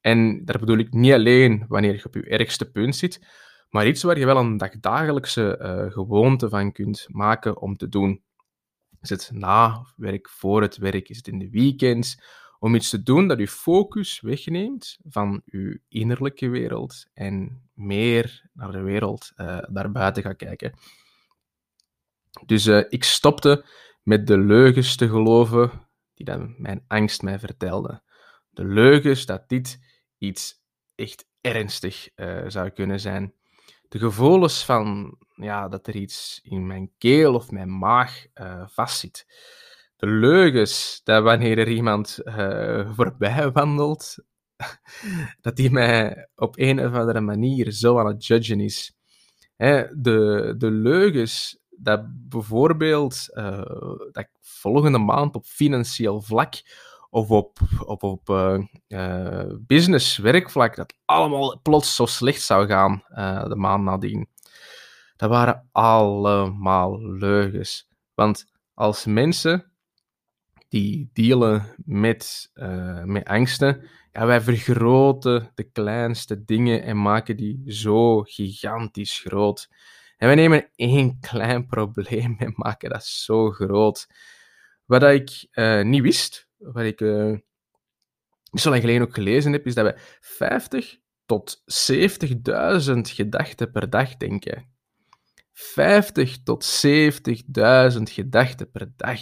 en 0.02 0.46
daar 0.46 0.60
bedoel 0.60 0.78
ik 0.78 0.94
niet 0.94 1.14
alleen 1.14 1.66
wanneer 1.68 1.94
je 1.94 2.06
op 2.06 2.14
je 2.14 2.24
ergste 2.24 2.72
punt 2.72 2.96
zit, 2.96 3.28
maar 3.70 3.88
iets 3.88 4.04
waar 4.04 4.20
je 4.20 4.26
wel 4.26 4.38
een 4.38 4.58
dagdagelijkse 4.58 5.58
gewoonte 5.92 6.50
van 6.50 6.72
kunt 6.72 7.06
maken 7.08 7.62
om 7.62 7.78
te 7.78 7.90
doen. 7.90 8.24
Is 9.02 9.10
het 9.10 9.30
na 9.34 9.86
werk, 9.96 10.30
voor 10.30 10.62
het 10.62 10.78
werk, 10.78 11.10
is 11.10 11.18
het 11.18 11.28
in 11.28 11.40
de 11.40 11.50
weekends, 11.50 12.18
om 12.64 12.76
iets 12.76 12.90
te 12.90 13.04
doen 13.04 13.28
dat 13.28 13.40
je 13.40 13.48
focus 13.48 14.22
wegneemt 14.22 14.98
van 15.04 15.42
je 15.46 15.82
innerlijke 15.88 16.50
wereld 16.50 17.06
en 17.14 17.64
meer 17.74 18.50
naar 18.54 18.72
de 18.72 18.82
wereld 18.82 19.32
uh, 19.36 19.58
daarbuiten 19.70 20.24
gaat 20.24 20.36
kijken. 20.36 20.74
Dus 22.46 22.66
uh, 22.66 22.84
ik 22.90 23.04
stopte 23.04 23.66
met 24.04 24.28
de 24.28 24.38
leugens 24.38 24.96
te 24.96 25.10
geloven 25.10 25.72
die 26.14 26.26
dan 26.26 26.56
mijn 26.58 26.84
angst 26.88 27.22
mij 27.22 27.40
vertelde. 27.40 28.02
De 28.50 28.66
leugens 28.66 29.26
dat 29.26 29.50
dit 29.50 29.80
iets 30.18 30.62
echt 30.96 31.28
ernstig 31.42 32.10
uh, 32.16 32.44
zou 32.48 32.70
kunnen 32.70 33.00
zijn. 33.00 33.34
De 33.90 34.00
gevoelens 34.00 34.66
van 34.66 35.18
ja, 35.36 35.68
dat 35.68 35.88
er 35.88 35.96
iets 35.96 36.40
in 36.44 36.68
mijn 36.68 36.92
keel 36.98 37.34
of 37.34 37.52
mijn 37.52 37.78
maag 37.78 38.26
vastzit. 38.66 39.26
Leugens 40.06 41.02
dat 41.04 41.24
wanneer 41.24 41.58
er 41.58 41.68
iemand 41.68 42.20
uh, 42.24 42.94
voorbij 42.96 43.52
wandelt, 43.52 44.16
dat 45.42 45.56
die 45.56 45.72
mij 45.72 46.28
op 46.36 46.60
een 46.60 46.86
of 46.86 46.94
andere 46.94 47.22
manier 47.22 47.72
zo 47.72 48.00
aan 48.00 48.06
het 48.06 48.26
judgen 48.26 48.60
is. 48.60 48.96
Hè, 49.56 49.84
de, 50.02 50.54
de 50.58 50.72
leugens 50.72 51.60
dat 51.70 52.02
bijvoorbeeld 52.30 53.26
uh, 53.34 53.62
dat 54.12 54.28
volgende 54.42 54.98
maand 54.98 55.36
op 55.36 55.46
financieel 55.46 56.22
vlak 56.22 56.54
of 57.10 57.30
op, 57.30 57.60
op, 57.86 58.04
op 58.04 58.30
uh, 58.88 59.44
business, 59.60 60.18
werkvlak, 60.18 60.76
dat 60.76 60.94
allemaal 61.06 61.60
plots 61.62 61.96
zo 61.96 62.06
slecht 62.06 62.42
zou 62.42 62.68
gaan 62.68 63.04
de 63.50 63.56
maand 63.56 63.84
nadien. 63.84 64.28
Dat 65.16 65.30
waren 65.30 65.70
allemaal 65.72 67.02
leugens. 67.02 67.88
Want 68.14 68.46
als 68.74 69.06
mensen 69.06 69.73
die 70.74 71.10
dealen 71.14 71.76
met, 71.86 72.52
met 73.04 73.26
angsten, 73.26 73.82
ja, 74.12 74.26
wij 74.26 74.42
vergroten 74.42 75.52
de 75.56 75.64
kleinste 75.64 76.44
dingen 76.44 76.84
en 76.84 77.02
maken 77.02 77.38
die 77.38 77.64
zo 77.66 78.22
gigantisch 78.22 79.20
groot. 79.20 79.70
En 80.18 80.28
wij 80.28 80.36
nemen 80.36 80.70
één 80.76 81.20
klein 81.30 81.66
probleem 81.66 82.36
en 82.40 82.54
maken 82.56 82.90
dat 82.90 83.06
zo 83.06 83.52
groot. 83.52 84.08
Wat 84.86 85.04
ik 85.04 85.48
uh, 85.52 85.82
niet 85.82 86.02
wist, 86.02 86.48
wat 86.58 86.84
ik 86.84 87.00
niet 88.52 88.62
zo 88.62 88.70
lang 88.70 88.82
geleden 88.82 89.02
ook 89.02 89.14
gelezen 89.14 89.52
heb, 89.52 89.66
is 89.66 89.76
dat 89.76 89.86
we 89.86 90.00
50 90.20 90.98
tot 91.26 91.64
70.000 92.92 93.00
gedachten 93.02 93.72
per 93.72 93.90
dag 93.90 94.18
denken. 94.18 94.72
50 95.52 96.44
tot 96.44 96.86
70.000 96.86 98.02
gedachten 98.04 98.72
per 98.72 98.92
dag. 98.96 99.22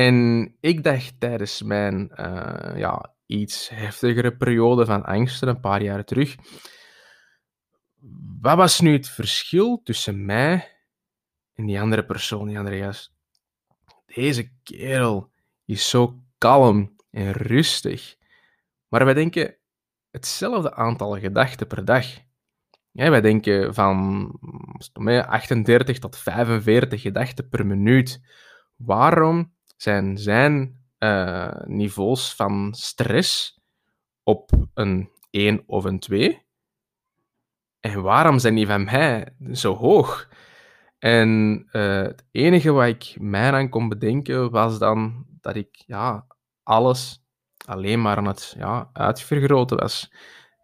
En 0.00 0.56
ik 0.60 0.84
dacht 0.84 1.20
tijdens 1.20 1.62
mijn 1.62 2.12
uh, 2.14 2.72
ja, 2.76 3.14
iets 3.26 3.68
heftigere 3.68 4.36
periode 4.36 4.84
van 4.84 5.04
angsten, 5.04 5.48
een 5.48 5.60
paar 5.60 5.82
jaar 5.82 6.04
terug, 6.04 6.36
wat 8.40 8.56
was 8.56 8.80
nu 8.80 8.92
het 8.92 9.08
verschil 9.08 9.80
tussen 9.82 10.24
mij 10.24 10.76
en 11.54 11.66
die 11.66 11.80
andere 11.80 12.04
persoon, 12.04 12.48
die 12.48 12.58
andere 12.58 12.78
gast? 12.78 13.12
Deze 14.06 14.50
kerel 14.62 15.30
is 15.64 15.88
zo 15.88 16.22
kalm 16.38 16.96
en 17.10 17.32
rustig. 17.32 18.16
Maar 18.88 19.04
wij 19.04 19.14
denken 19.14 19.56
hetzelfde 20.10 20.74
aantal 20.74 21.18
gedachten 21.18 21.66
per 21.66 21.84
dag. 21.84 22.06
Ja, 22.90 23.10
wij 23.10 23.20
denken 23.20 23.74
van 23.74 24.30
38 25.26 25.98
tot 25.98 26.18
45 26.18 27.00
gedachten 27.00 27.48
per 27.48 27.66
minuut. 27.66 28.20
Waarom 28.76 29.58
zijn 29.82 30.18
zijn 30.18 30.80
uh, 30.98 31.60
niveaus 31.64 32.34
van 32.34 32.74
stress 32.74 33.60
op 34.22 34.50
een 34.74 35.10
1 35.30 35.62
of 35.66 35.84
een 35.84 35.98
2? 35.98 36.46
En 37.80 38.02
waarom 38.02 38.38
zijn 38.38 38.54
die 38.54 38.66
van 38.66 38.84
mij 38.84 39.34
zo 39.52 39.76
hoog? 39.76 40.28
En 40.98 41.62
uh, 41.72 42.02
het 42.02 42.24
enige 42.30 42.70
wat 42.70 42.86
ik 42.86 43.14
mij 43.18 43.52
aan 43.52 43.68
kon 43.68 43.88
bedenken 43.88 44.50
was 44.50 44.78
dan 44.78 45.26
dat 45.40 45.56
ik 45.56 45.82
ja, 45.86 46.26
alles 46.62 47.24
alleen 47.66 48.00
maar 48.00 48.16
aan 48.16 48.26
het 48.26 48.54
ja, 48.58 48.90
uitvergroten 48.92 49.76
was. 49.76 50.12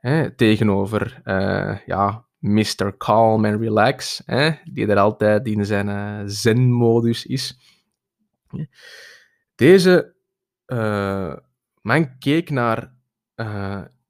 Hè, 0.01 0.35
tegenover 0.35 1.21
uh, 1.25 1.79
ja, 1.87 2.27
Mr. 2.39 2.97
Calm 2.97 3.45
and 3.45 3.61
Relax, 3.61 4.23
hè, 4.27 4.51
die 4.65 4.87
er 4.87 4.99
altijd 4.99 5.47
in 5.47 5.65
zijn 5.65 5.89
uh, 5.89 6.23
zen-modus 6.25 7.27
is. 7.27 7.59
Deze 9.55 10.15
man 11.83 12.19
keek 12.19 12.51
naar 12.51 12.95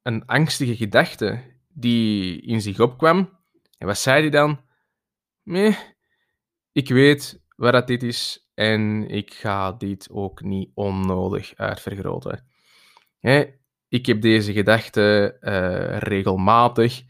een 0.03 0.27
angstige 0.27 0.77
gedachte 0.77 1.43
die 1.69 2.41
in 2.41 2.61
zich 2.61 2.81
opkwam. 2.81 3.39
En 3.79 3.87
wat 3.87 3.99
zei 3.99 4.21
hij 4.21 4.31
dan? 4.31 4.61
Nee, 5.43 5.77
ik 6.73 6.89
weet 6.89 7.43
waar 7.57 7.73
dat 7.73 7.87
dit 7.87 8.03
is 8.03 8.51
en 8.55 9.09
ik 9.09 9.35
ga 9.35 9.73
dit 9.73 10.11
ook 10.11 10.43
niet 10.43 10.71
onnodig 10.75 11.53
uitvergroten. 11.57 12.47
ik 13.89 14.07
heb 14.07 14.21
deze 14.21 14.53
gedachte 14.53 15.37
uh, 15.41 15.99
regelmatig 15.99 17.03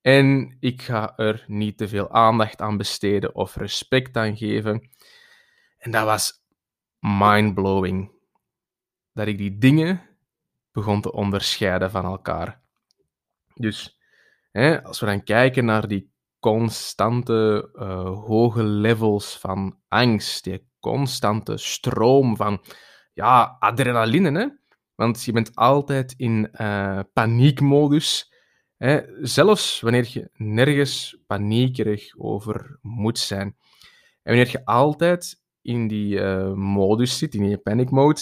en 0.00 0.56
ik 0.60 0.82
ga 0.82 1.16
er 1.16 1.44
niet 1.46 1.78
te 1.78 1.88
veel 1.88 2.10
aandacht 2.10 2.60
aan 2.60 2.76
besteden 2.76 3.34
of 3.34 3.56
respect 3.56 4.16
aan 4.16 4.36
geven. 4.36 4.90
En 5.78 5.90
dat 5.90 6.04
was 6.04 6.45
mindblowing. 7.06 8.10
Dat 9.12 9.26
ik 9.26 9.38
die 9.38 9.58
dingen 9.58 10.02
begon 10.72 11.00
te 11.00 11.12
onderscheiden 11.12 11.90
van 11.90 12.04
elkaar. 12.04 12.60
Dus 13.54 13.96
Hè, 14.56 14.82
als 14.82 15.00
we 15.00 15.06
dan 15.06 15.24
kijken 15.24 15.64
naar 15.64 15.88
die 15.88 16.10
constante 16.38 17.70
uh, 17.74 18.24
hoge 18.24 18.62
levels 18.62 19.38
van 19.38 19.78
angst, 19.88 20.44
die 20.44 20.68
constante 20.80 21.56
stroom 21.56 22.36
van 22.36 22.62
ja, 23.12 23.56
adrenaline, 23.58 24.38
hè? 24.38 24.46
want 24.94 25.24
je 25.24 25.32
bent 25.32 25.54
altijd 25.54 26.14
in 26.16 26.48
uh, 26.60 27.00
paniekmodus. 27.12 28.32
Hè? 28.76 29.00
Zelfs 29.26 29.80
wanneer 29.80 30.08
je 30.08 30.30
nergens 30.32 31.16
paniekerig 31.26 32.18
over 32.18 32.78
moet 32.82 33.18
zijn. 33.18 33.56
En 34.22 34.34
wanneer 34.34 34.50
je 34.50 34.64
altijd 34.64 35.42
in 35.66 35.88
die 35.88 36.16
uh, 36.16 36.52
modus 36.52 37.18
zit, 37.18 37.34
in 37.34 37.42
die 37.42 37.58
paniekmode, 37.58 38.20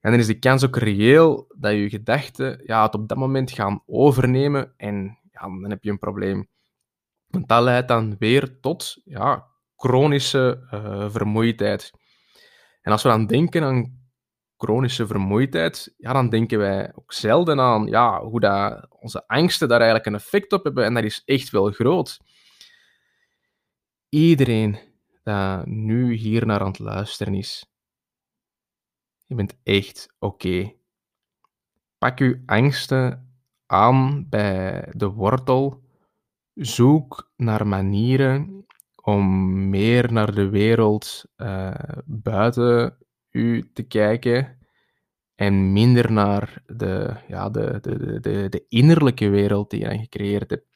en 0.00 0.10
dan 0.10 0.20
is 0.20 0.26
de 0.26 0.38
kans 0.38 0.64
ook 0.64 0.76
reëel 0.76 1.52
dat 1.58 1.72
je 1.72 1.88
gedachten 1.88 2.60
ja, 2.64 2.82
het 2.82 2.94
op 2.94 3.08
dat 3.08 3.18
moment 3.18 3.50
gaan 3.50 3.82
overnemen 3.86 4.72
en 4.76 5.18
ja, 5.30 5.40
dan 5.40 5.70
heb 5.70 5.84
je 5.84 5.90
een 5.90 5.98
probleem. 5.98 6.48
Want 7.26 7.48
dat 7.48 7.62
leidt 7.62 7.88
dan 7.88 8.16
weer 8.18 8.60
tot 8.60 9.00
ja, 9.04 9.46
chronische 9.76 10.68
uh, 10.72 11.10
vermoeidheid. 11.10 11.90
En 12.82 12.92
als 12.92 13.02
we 13.02 13.08
dan 13.08 13.26
denken 13.26 13.62
aan 13.62 14.08
chronische 14.56 15.06
vermoeidheid, 15.06 15.94
ja, 15.96 16.12
dan 16.12 16.28
denken 16.28 16.58
wij 16.58 16.92
ook 16.94 17.12
zelden 17.12 17.60
aan 17.60 17.86
ja, 17.86 18.22
hoe 18.22 18.40
dat 18.40 18.86
onze 18.90 19.26
angsten 19.26 19.68
daar 19.68 19.80
eigenlijk 19.80 20.08
een 20.08 20.14
effect 20.14 20.52
op 20.52 20.64
hebben. 20.64 20.84
En 20.84 20.94
dat 20.94 21.04
is 21.04 21.22
echt 21.24 21.50
wel 21.50 21.70
groot. 21.70 22.18
Iedereen 24.08 24.78
nu 25.64 26.14
hier 26.14 26.46
naar 26.46 26.60
aan 26.60 26.66
het 26.66 26.78
luisteren 26.78 27.34
is, 27.34 27.70
je 29.26 29.34
bent 29.34 29.56
echt 29.62 30.14
oké. 30.18 30.72
Pak 31.98 32.18
uw 32.18 32.42
angsten 32.46 33.34
aan 33.66 34.28
bij 34.28 34.88
de 34.90 35.06
wortel. 35.06 35.84
Zoek 36.54 37.32
naar 37.36 37.66
manieren 37.66 38.66
om 39.02 39.68
meer 39.68 40.12
naar 40.12 40.34
de 40.34 40.48
wereld 40.48 41.24
uh, 41.36 41.74
buiten 42.04 42.98
u 43.30 43.72
te 43.72 43.82
kijken 43.82 44.58
en 45.34 45.72
minder 45.72 46.12
naar 46.12 46.62
de, 46.66 47.16
ja, 47.28 47.50
de, 47.50 47.78
de, 47.80 48.20
de, 48.20 48.48
de 48.48 48.64
innerlijke 48.68 49.28
wereld 49.28 49.70
die 49.70 49.80
je 49.80 49.98
gecreëerd 49.98 50.50
hebt. 50.50 50.66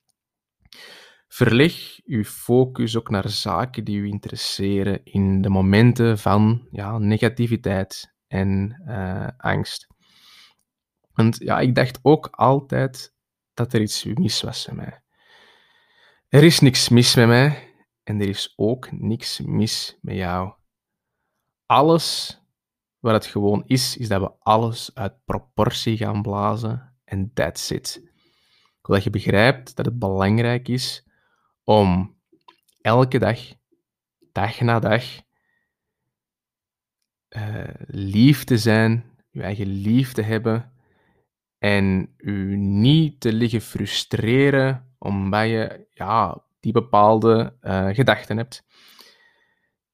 Verleg 1.33 2.01
uw 2.05 2.25
focus 2.25 2.97
ook 2.97 3.11
naar 3.11 3.29
zaken 3.29 3.85
die 3.85 3.99
u 3.99 4.07
interesseren 4.07 5.05
in 5.05 5.43
de 5.43 5.49
momenten 5.49 6.19
van 6.19 6.67
ja, 6.71 6.99
negativiteit 6.99 8.15
en 8.27 8.83
uh, 8.87 9.29
angst. 9.37 9.87
Want 11.13 11.37
ja, 11.39 11.61
ik 11.61 11.75
dacht 11.75 11.99
ook 12.03 12.29
altijd 12.31 13.15
dat 13.55 13.73
er 13.73 13.81
iets 13.81 14.05
mis 14.05 14.43
was 14.43 14.67
met 14.67 14.77
mij. 14.77 15.03
Er 16.29 16.45
is 16.45 16.61
niks 16.61 16.89
mis 16.89 17.15
met 17.15 17.27
mij 17.27 17.75
en 18.03 18.21
er 18.21 18.29
is 18.29 18.53
ook 18.57 18.93
niks 18.93 19.41
mis 19.41 19.99
met 20.01 20.17
jou. 20.17 20.53
Alles 21.67 22.39
wat 22.99 23.13
het 23.13 23.27
gewoon 23.27 23.63
is, 23.67 23.97
is 23.97 24.09
dat 24.09 24.21
we 24.21 24.33
alles 24.39 24.91
uit 24.95 25.25
proportie 25.25 25.97
gaan 25.97 26.23
blazen 26.23 26.95
en 27.05 27.33
that's 27.33 27.71
it. 27.71 28.01
Ik 28.81 28.87
dat 28.87 29.05
je 29.05 29.11
begrijpt 29.11 29.77
dat 29.77 29.87
het 29.87 29.99
belangrijk 29.99 30.69
is 30.69 31.09
om 31.71 32.21
elke 32.81 33.19
dag, 33.19 33.39
dag 34.33 34.61
na 34.61 34.79
dag, 34.79 35.05
uh, 37.37 37.75
lief 37.87 38.45
te 38.45 38.59
zijn, 38.59 39.05
je 39.31 39.43
eigen 39.43 39.67
lief 39.67 40.13
te 40.13 40.23
hebben 40.23 40.73
en 41.59 42.15
u 42.17 42.57
niet 42.57 43.21
te 43.21 43.33
liggen 43.33 43.61
frustreren 43.61 44.95
omdat 44.99 45.49
je 45.49 45.87
ja, 45.91 46.45
die 46.61 46.73
bepaalde 46.73 47.57
uh, 47.63 47.89
gedachten 47.89 48.37
hebt. 48.37 48.65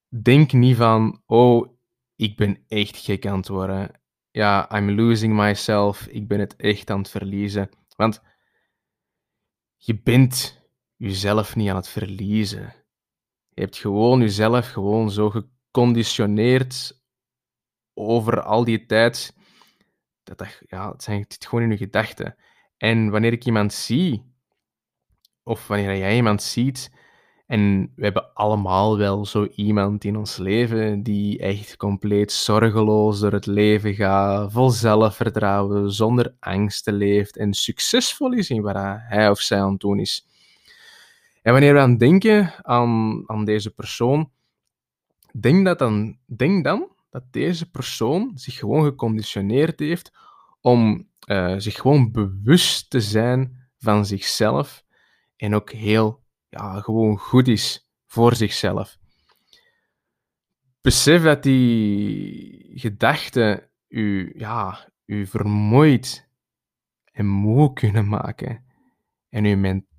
Denk 0.08 0.52
niet 0.52 0.76
van, 0.76 1.22
oh, 1.26 1.78
ik 2.14 2.36
ben 2.36 2.64
echt 2.68 2.96
gek 2.96 3.26
aan 3.26 3.36
het 3.36 3.48
worden. 3.48 4.00
Ja, 4.30 4.76
I'm 4.76 4.90
losing 4.90 5.34
myself. 5.34 6.06
Ik 6.06 6.28
ben 6.28 6.40
het 6.40 6.56
echt 6.56 6.90
aan 6.90 6.98
het 6.98 7.10
verliezen. 7.10 7.70
Want 7.96 8.22
je 9.76 10.00
bent 10.02 10.64
jezelf 10.96 11.56
niet 11.56 11.68
aan 11.68 11.76
het 11.76 11.88
verliezen. 11.88 12.74
Je 13.48 13.60
hebt 13.60 13.76
gewoon 13.76 14.20
jezelf 14.20 14.68
gewoon 14.68 15.10
zo 15.10 15.30
geconditioneerd 15.30 17.00
over 17.94 18.42
al 18.42 18.64
die 18.64 18.86
tijd. 18.86 19.34
Dat, 20.22 20.38
dat, 20.38 20.62
ja, 20.66 20.92
het 20.92 21.02
zijn 21.02 21.26
gewoon 21.28 21.64
in 21.64 21.70
je 21.70 21.76
gedachten. 21.76 22.36
En 22.76 23.10
wanneer 23.10 23.32
ik 23.32 23.44
iemand 23.44 23.72
zie, 23.72 24.34
of 25.42 25.66
wanneer 25.66 25.96
jij 25.96 26.16
iemand 26.16 26.42
ziet, 26.42 26.90
en 27.46 27.92
we 27.96 28.04
hebben 28.04 28.34
allemaal 28.34 28.98
wel 28.98 29.26
zo 29.26 29.44
iemand 29.44 30.04
in 30.04 30.16
ons 30.16 30.36
leven 30.36 31.02
die 31.02 31.38
echt 31.38 31.76
compleet 31.76 32.32
zorgeloos 32.32 33.20
door 33.20 33.32
het 33.32 33.46
leven 33.46 33.94
gaat, 33.94 34.52
vol 34.52 34.70
zelfvertrouwen, 34.70 35.92
zonder 35.92 36.36
angsten 36.40 36.94
leeft 36.94 37.36
en 37.36 37.52
succesvol 37.54 38.32
is 38.32 38.50
in 38.50 38.62
wat 38.62 38.74
hij 39.08 39.30
of 39.30 39.40
zij 39.40 39.60
aan 39.60 39.70
het 39.70 39.80
doen 39.80 39.98
is. 39.98 40.26
En 41.46 41.52
wanneer 41.52 41.74
we 41.74 41.80
aan 41.80 41.96
denken 41.96 42.64
aan, 42.64 43.22
aan 43.26 43.44
deze 43.44 43.70
persoon, 43.74 44.30
denk, 45.40 45.64
dat 45.64 45.78
dan, 45.78 46.18
denk 46.36 46.64
dan 46.64 46.92
dat 47.10 47.32
deze 47.32 47.70
persoon 47.70 48.32
zich 48.34 48.58
gewoon 48.58 48.84
geconditioneerd 48.84 49.78
heeft 49.78 50.12
om 50.60 51.08
uh, 51.26 51.54
zich 51.58 51.74
gewoon 51.74 52.12
bewust 52.12 52.90
te 52.90 53.00
zijn 53.00 53.68
van 53.78 54.06
zichzelf 54.06 54.84
en 55.36 55.54
ook 55.54 55.72
heel 55.72 56.22
ja, 56.48 56.80
gewoon 56.80 57.18
goed 57.18 57.48
is 57.48 57.88
voor 58.06 58.34
zichzelf. 58.34 58.98
Besef 60.80 61.22
dat 61.22 61.42
die 61.42 62.70
gedachten 62.74 63.70
u, 63.88 64.32
ja, 64.36 64.92
u 65.04 65.26
vermoeid 65.26 66.28
en 67.12 67.26
moe 67.26 67.72
kunnen 67.72 68.08
maken 68.08 68.64
en 69.28 69.44
u 69.44 69.54
mentaal 69.54 69.95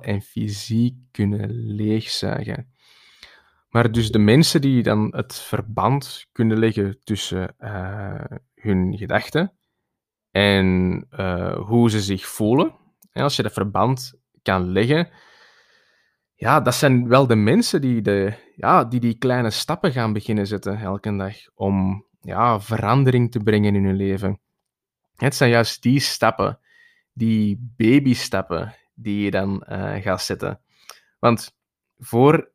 en 0.00 0.22
fysiek 0.22 0.96
kunnen 1.10 1.50
leegzuigen. 1.50 2.72
Maar 3.68 3.92
dus 3.92 4.10
de 4.10 4.18
mensen 4.18 4.60
die 4.60 4.82
dan 4.82 5.16
het 5.16 5.34
verband 5.34 6.26
kunnen 6.32 6.58
leggen 6.58 6.98
tussen 7.04 7.54
uh, 7.58 8.24
hun 8.54 8.96
gedachten 8.96 9.52
en 10.30 11.06
uh, 11.10 11.56
hoe 11.56 11.90
ze 11.90 12.00
zich 12.00 12.26
voelen, 12.26 12.74
en 13.12 13.22
als 13.22 13.36
je 13.36 13.42
dat 13.42 13.52
verband 13.52 14.14
kan 14.42 14.72
leggen, 14.72 15.08
ja, 16.34 16.60
dat 16.60 16.74
zijn 16.74 17.08
wel 17.08 17.26
de 17.26 17.36
mensen 17.36 17.80
die, 17.80 18.02
de, 18.02 18.32
ja, 18.56 18.84
die 18.84 19.00
die 19.00 19.18
kleine 19.18 19.50
stappen 19.50 19.92
gaan 19.92 20.12
beginnen 20.12 20.46
zetten 20.46 20.78
elke 20.78 21.16
dag 21.16 21.34
om 21.54 22.06
ja, 22.20 22.60
verandering 22.60 23.30
te 23.30 23.38
brengen 23.38 23.74
in 23.74 23.84
hun 23.84 23.96
leven. 23.96 24.40
Het 25.14 25.34
zijn 25.34 25.50
juist 25.50 25.82
die 25.82 26.00
stappen, 26.00 26.58
die 27.12 27.72
babystappen, 27.76 28.74
die 29.00 29.24
je 29.24 29.30
dan 29.30 29.64
uh, 29.68 29.94
gaat 29.94 30.22
zetten. 30.22 30.60
Want 31.18 31.56
voordat 31.96 32.52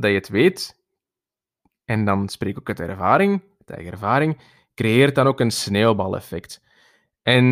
je 0.00 0.08
het 0.08 0.28
weet, 0.28 0.82
en 1.84 2.04
dan 2.04 2.28
spreek 2.28 2.50
ik 2.50 2.58
ook 2.58 2.68
uit 2.68 2.88
ervaring, 2.88 3.42
uit 3.58 3.70
eigen 3.70 3.92
ervaring, 3.92 4.40
creëert 4.74 5.14
dan 5.14 5.26
ook 5.26 5.40
een 5.40 5.50
sneeuwbaleffect. 5.50 6.62
En 7.22 7.44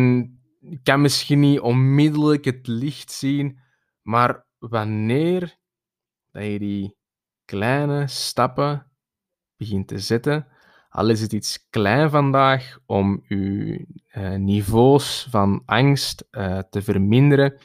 je 0.59 0.79
kan 0.83 1.01
misschien 1.01 1.39
niet 1.39 1.59
onmiddellijk 1.59 2.45
het 2.45 2.67
licht 2.67 3.11
zien, 3.11 3.59
maar 4.01 4.45
wanneer 4.57 5.57
dat 6.31 6.43
je 6.43 6.59
die 6.59 6.95
kleine 7.45 8.07
stappen 8.07 8.91
begint 9.57 9.87
te 9.87 9.99
zetten, 9.99 10.47
al 10.89 11.09
is 11.09 11.21
het 11.21 11.33
iets 11.33 11.69
klein 11.69 12.09
vandaag 12.09 12.77
om 12.85 13.23
je 13.27 13.85
uh, 14.13 14.35
niveaus 14.35 15.27
van 15.29 15.61
angst 15.65 16.27
uh, 16.31 16.59
te 16.59 16.81
verminderen, 16.81 17.59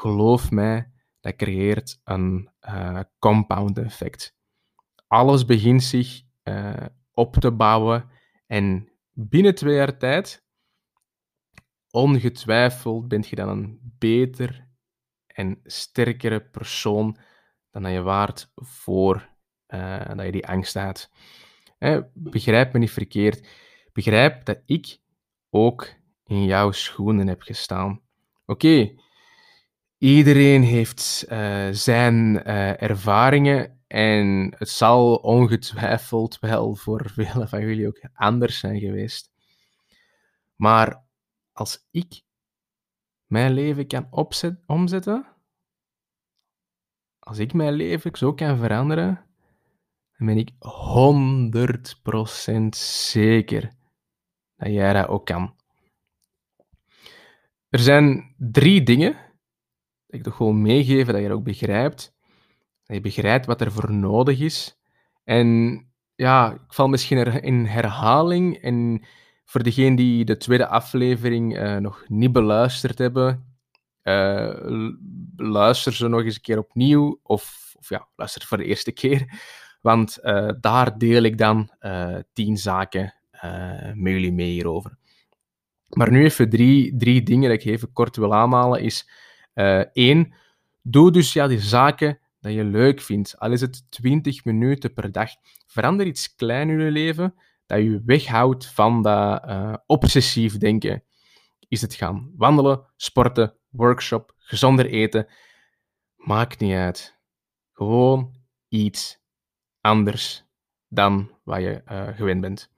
geloof 0.00 0.50
mij, 0.50 0.92
dat 1.20 1.36
creëert 1.36 2.00
een 2.04 2.50
uh, 2.68 3.00
compound 3.18 3.78
effect. 3.78 4.36
Alles 5.06 5.44
begint 5.44 5.82
zich 5.82 6.22
op 7.12 7.36
te 7.36 7.52
bouwen 7.52 8.10
en 8.46 8.92
binnen 9.12 9.54
twee 9.54 9.74
jaar 9.74 9.98
tijd, 9.98 10.44
ongetwijfeld, 11.90 13.08
bent 13.08 13.28
je 13.28 13.36
dan 13.36 13.48
een 13.48 13.94
beter 13.98 14.68
en 15.26 15.60
sterkere 15.64 16.40
persoon 16.40 17.16
dan 17.70 17.82
dat 17.82 17.92
je 17.92 18.02
waard 18.02 18.52
voor 18.54 19.28
uh, 19.68 20.08
dat 20.14 20.24
je 20.24 20.32
die 20.32 20.46
angst 20.46 20.74
had. 20.74 21.10
begrijp 22.12 22.72
me 22.72 22.78
niet 22.78 22.90
verkeerd. 22.90 23.48
Begrijp 23.92 24.44
dat 24.44 24.62
ik 24.66 24.98
ook 25.50 25.88
in 26.24 26.44
jouw 26.44 26.70
schoenen 26.70 27.26
heb 27.26 27.42
gestaan. 27.42 28.00
Oké, 28.46 28.94
iedereen 30.00 30.62
heeft 30.62 31.24
uh, 31.28 31.68
zijn 31.70 32.34
uh, 32.34 32.82
ervaringen 32.82 33.82
en 33.86 34.54
het 34.58 34.68
zal 34.68 35.14
ongetwijfeld 35.14 36.38
wel 36.38 36.74
voor 36.74 37.10
velen 37.14 37.48
van 37.48 37.60
jullie 37.60 37.86
ook 37.86 38.00
anders 38.14 38.58
zijn 38.58 38.80
geweest. 38.80 39.30
Maar 40.56 41.04
als 41.52 41.86
ik 41.90 42.22
mijn 43.26 43.52
leven 43.52 43.86
kan 43.86 44.08
omzetten, 44.66 45.26
als 47.18 47.38
ik 47.38 47.52
mijn 47.52 47.72
leven 47.72 48.16
zo 48.16 48.34
kan 48.34 48.58
veranderen, 48.58 49.26
dan 50.16 50.26
ben 50.26 50.38
ik 50.38 50.50
100% 52.64 52.68
zeker 53.10 53.72
dat 54.56 54.72
jij 54.72 54.92
dat 54.92 55.08
ook 55.08 55.26
kan. 55.26 55.54
Er 57.68 57.78
zijn 57.78 58.34
drie 58.38 58.82
dingen 58.82 59.29
dat 60.10 60.18
ik 60.18 60.22
toch 60.22 60.36
gewoon 60.36 60.62
meegeven 60.62 61.12
dat 61.12 61.22
je 61.22 61.32
ook 61.32 61.44
begrijpt. 61.44 62.14
Dat 62.84 62.96
je 62.96 63.02
begrijpt 63.02 63.46
wat 63.46 63.60
er 63.60 63.72
voor 63.72 63.92
nodig 63.92 64.40
is. 64.40 64.78
En 65.24 65.80
ja, 66.14 66.52
ik 66.52 66.60
val 66.72 66.88
misschien 66.88 67.42
in 67.42 67.64
herhaling. 67.64 68.56
En 68.56 69.04
voor 69.44 69.62
degenen 69.62 69.96
die 69.96 70.24
de 70.24 70.36
tweede 70.36 70.66
aflevering 70.66 71.58
uh, 71.58 71.76
nog 71.76 72.04
niet 72.08 72.32
beluisterd 72.32 72.98
hebben, 72.98 73.56
uh, 74.02 74.88
luister 75.36 75.92
ze 75.92 76.08
nog 76.08 76.22
eens 76.22 76.34
een 76.34 76.40
keer 76.40 76.58
opnieuw. 76.58 77.20
Of, 77.22 77.74
of 77.78 77.88
ja, 77.88 78.08
luister 78.16 78.46
voor 78.46 78.56
de 78.56 78.64
eerste 78.64 78.92
keer. 78.92 79.40
Want 79.80 80.18
uh, 80.22 80.50
daar 80.60 80.98
deel 80.98 81.22
ik 81.22 81.38
dan 81.38 81.70
tien 82.32 82.56
zaken 82.56 83.14
met 83.94 84.12
jullie 84.12 84.32
mee 84.32 84.50
hierover. 84.50 84.98
Maar 85.88 86.10
nu 86.10 86.24
even 86.24 86.50
drie, 86.50 86.96
drie 86.96 87.22
dingen 87.22 87.50
dat 87.50 87.60
ik 87.60 87.66
even 87.66 87.92
kort 87.92 88.16
wil 88.16 88.34
aanhalen. 88.34 88.80
Is 88.82 89.10
één, 89.92 90.34
doe 90.82 91.12
dus 91.12 91.32
ja, 91.32 91.46
die 91.46 91.60
zaken 91.60 92.18
dat 92.40 92.52
je 92.52 92.64
leuk 92.64 93.00
vindt. 93.00 93.38
Al 93.38 93.52
is 93.52 93.60
het 93.60 93.90
20 93.90 94.44
minuten 94.44 94.92
per 94.92 95.12
dag. 95.12 95.30
Verander 95.66 96.06
iets 96.06 96.34
klein 96.34 96.68
in 96.68 96.80
je 96.80 96.90
leven 96.90 97.34
dat 97.66 97.78
je 97.78 98.02
weghoudt 98.04 98.66
van 98.66 99.02
dat 99.02 99.44
obsessief 99.86 100.58
denken. 100.58 101.02
Is 101.68 101.80
het 101.80 101.94
gaan 101.94 102.32
wandelen, 102.36 102.86
sporten, 102.96 103.54
workshop, 103.68 104.34
gezonder 104.36 104.86
eten. 104.86 105.26
Maakt 106.16 106.60
niet 106.60 106.74
uit. 106.74 107.18
Gewoon 107.72 108.34
iets 108.68 109.18
anders 109.80 110.44
dan 110.88 111.30
wat 111.44 111.60
je 111.60 111.82
uh, 111.90 112.08
gewend 112.08 112.40
bent. 112.40 112.70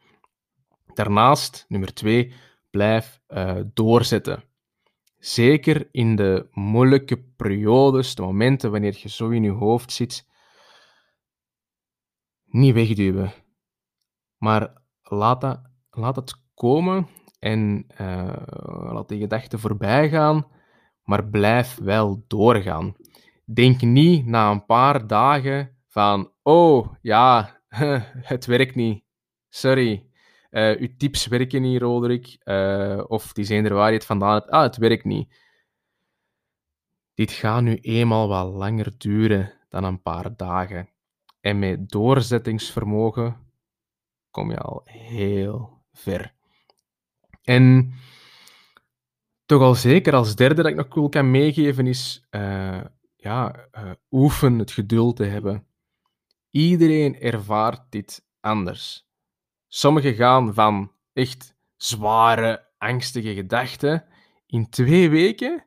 Daarnaast, 0.95 1.65
nummer 1.69 1.95
twee, 1.95 2.35
blijf 2.71 3.21
doorzetten. 3.75 4.45
Zeker 5.25 5.89
in 5.91 6.17
de 6.17 6.49
moeilijke 6.51 7.23
periodes, 7.37 8.15
de 8.15 8.23
momenten 8.23 8.71
wanneer 8.71 8.99
je 9.03 9.09
zo 9.09 9.29
in 9.29 9.43
je 9.43 9.51
hoofd 9.51 9.93
zit, 9.93 10.27
niet 12.45 12.75
wegduwen. 12.75 13.33
Maar 14.37 14.83
laat, 15.03 15.41
dat, 15.41 15.61
laat 15.91 16.17
het 16.17 16.35
komen 16.55 17.07
en 17.39 17.87
uh, 18.01 18.37
laat 18.93 19.09
die 19.09 19.21
gedachten 19.21 19.59
voorbij 19.59 20.09
gaan 20.09 20.47
maar 21.03 21.29
blijf 21.29 21.79
wel 21.83 22.25
doorgaan. 22.27 22.95
Denk 23.45 23.81
niet 23.81 24.27
na 24.27 24.51
een 24.51 24.65
paar 24.65 25.07
dagen 25.07 25.77
van, 25.89 26.33
oh 26.43 26.95
ja, 27.01 27.61
het 28.33 28.47
werkt 28.47 28.75
niet. 28.75 29.05
Sorry. 29.49 30.07
Uh, 30.53 30.81
uw 30.81 30.89
tips 30.97 31.27
werken 31.27 31.63
niet, 31.63 31.81
Roderick. 31.81 32.37
Uh, 32.45 33.05
of 33.07 33.33
die 33.33 33.45
zijn 33.45 33.65
er 33.65 33.75
waar 33.75 33.89
je 33.89 33.97
het 33.97 34.07
vandaan 34.07 34.35
hebt. 34.35 34.51
Ah, 34.51 34.63
het 34.63 34.77
werkt 34.77 35.05
niet. 35.05 35.35
Dit 37.15 37.31
gaat 37.31 37.63
nu 37.63 37.75
eenmaal 37.77 38.29
wat 38.29 38.53
langer 38.55 38.93
duren 38.99 39.53
dan 39.69 39.85
een 39.85 40.03
paar 40.03 40.37
dagen. 40.37 40.89
En 41.41 41.59
met 41.59 41.91
doorzettingsvermogen 41.91 43.37
kom 44.31 44.51
je 44.51 44.59
al 44.59 44.83
heel 44.85 45.83
ver. 45.93 46.35
En 47.43 47.93
toch 49.47 49.63
al 49.63 49.75
zeker 49.75 50.15
als 50.15 50.37
derde 50.37 50.63
dat 50.63 50.71
ik 50.71 50.77
nog 50.77 50.89
cool 50.89 51.09
kan 51.09 51.31
meegeven 51.31 51.87
is, 51.87 52.27
uh, 52.31 52.85
ja, 53.17 53.69
oefen 54.11 54.59
het 54.59 54.71
geduld 54.71 55.17
te 55.17 55.25
hebben. 55.25 55.67
Iedereen 56.51 57.21
ervaart 57.21 57.83
dit 57.91 58.25
anders. 58.41 59.11
Sommigen 59.75 60.15
gaan 60.15 60.55
van 60.55 60.93
echt 61.13 61.55
zware, 61.77 62.69
angstige 62.79 63.35
gedachten 63.35 64.05
in 64.47 64.69
twee 64.69 65.11
weken 65.11 65.65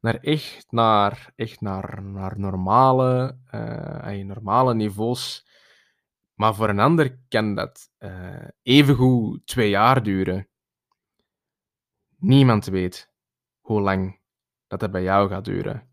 naar 0.00 0.14
echt 0.14 0.66
naar, 0.72 1.32
echt 1.36 1.60
naar, 1.60 2.02
naar 2.02 2.38
normale, 2.38 3.38
uh, 3.54 4.24
normale 4.24 4.74
niveaus. 4.74 5.46
Maar 6.34 6.54
voor 6.54 6.68
een 6.68 6.78
ander 6.78 7.18
kan 7.28 7.54
dat 7.54 7.90
uh, 7.98 8.48
evengoed 8.62 9.46
twee 9.46 9.70
jaar 9.70 10.02
duren. 10.02 10.48
Niemand 12.16 12.66
weet 12.66 13.12
hoe 13.60 13.80
lang 13.80 14.20
dat 14.66 14.80
het 14.80 14.90
bij 14.90 15.02
jou 15.02 15.28
gaat 15.28 15.44
duren. 15.44 15.88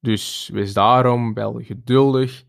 Dus 0.00 0.48
wees 0.52 0.72
daarom 0.72 1.34
wel 1.34 1.60
geduldig 1.62 2.44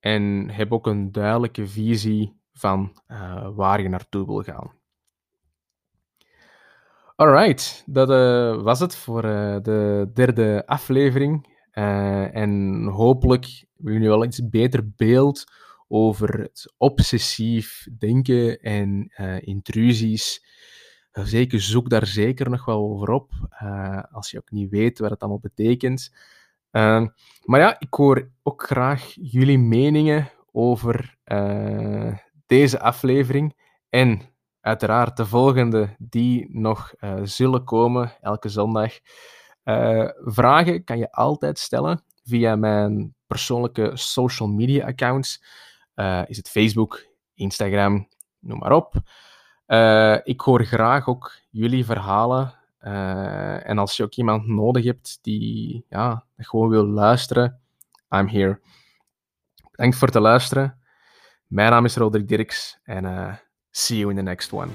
en 0.00 0.50
heb 0.50 0.72
ook 0.72 0.86
een 0.86 1.12
duidelijke 1.12 1.66
visie 1.66 2.37
van 2.58 3.00
uh, 3.08 3.48
waar 3.54 3.82
je 3.82 3.88
naartoe 3.88 4.26
wil 4.26 4.42
gaan. 4.42 4.72
Alright, 7.16 7.82
dat 7.86 8.10
uh, 8.10 8.62
was 8.62 8.80
het 8.80 8.96
voor 8.96 9.24
uh, 9.24 9.56
de 9.62 10.10
derde 10.14 10.62
aflevering. 10.66 11.56
en 11.70 12.84
hopelijk 12.86 13.44
hebben 13.74 13.92
jullie 13.92 14.08
wel 14.08 14.24
iets 14.24 14.48
beter 14.48 14.90
beeld 14.96 15.44
over 15.88 16.40
het 16.40 16.74
obsessief 16.76 17.86
denken 17.98 18.60
en 18.60 19.10
intrusies. 19.40 20.46
Zeker, 21.12 21.60
zoek 21.60 21.90
daar 21.90 22.06
zeker 22.06 22.50
nog 22.50 22.64
wel 22.64 22.78
over 22.78 23.10
op, 23.10 23.32
als 24.10 24.30
je 24.30 24.38
ook 24.38 24.50
niet 24.50 24.70
weet 24.70 24.98
wat 24.98 25.10
het 25.10 25.20
allemaal 25.20 25.40
betekent. 25.40 26.14
Maar 26.70 27.60
ja, 27.60 27.80
ik 27.80 27.94
hoor 27.94 28.30
ook 28.42 28.62
graag 28.62 29.12
jullie 29.14 29.58
meningen 29.58 30.30
over 30.52 31.16
deze 32.48 32.80
aflevering 32.80 33.56
en 33.88 34.20
uiteraard 34.60 35.16
de 35.16 35.26
volgende 35.26 35.94
die 35.98 36.58
nog 36.58 36.94
uh, 37.00 37.14
zullen 37.22 37.64
komen 37.64 38.12
elke 38.20 38.48
zondag. 38.48 38.92
Uh, 39.64 40.08
vragen 40.14 40.84
kan 40.84 40.98
je 40.98 41.12
altijd 41.12 41.58
stellen 41.58 42.02
via 42.24 42.56
mijn 42.56 43.14
persoonlijke 43.26 43.90
social 43.94 44.48
media 44.48 44.86
accounts. 44.86 45.44
is 46.26 46.36
het 46.36 46.48
Facebook, 46.48 47.06
Instagram, 47.34 48.08
noem 48.38 48.58
maar 48.58 48.72
op. 48.72 48.94
ik 50.24 50.40
hoor 50.40 50.64
graag 50.64 51.08
ook 51.08 51.32
jullie 51.50 51.84
verhalen 51.84 52.54
en 53.64 53.78
als 53.78 53.96
je 53.96 54.02
ook 54.02 54.14
iemand 54.14 54.46
nodig 54.46 54.84
hebt 54.84 55.18
die 55.22 55.84
ja, 55.88 56.24
gewoon 56.36 56.68
wil 56.68 56.86
luisteren, 56.86 57.60
I'm 58.08 58.28
here. 58.28 58.60
Bedankt 59.70 59.96
voor 59.96 60.08
het 60.08 60.16
luisteren. 60.16 60.77
Mijn 61.48 61.70
naam 61.70 61.84
is 61.84 61.96
Roderick 61.96 62.28
Dirks 62.28 62.78
en 62.84 63.04
uh, 63.04 63.34
see 63.70 63.98
you 63.98 64.10
in 64.10 64.16
the 64.16 64.22
next 64.22 64.52
one. 64.52 64.70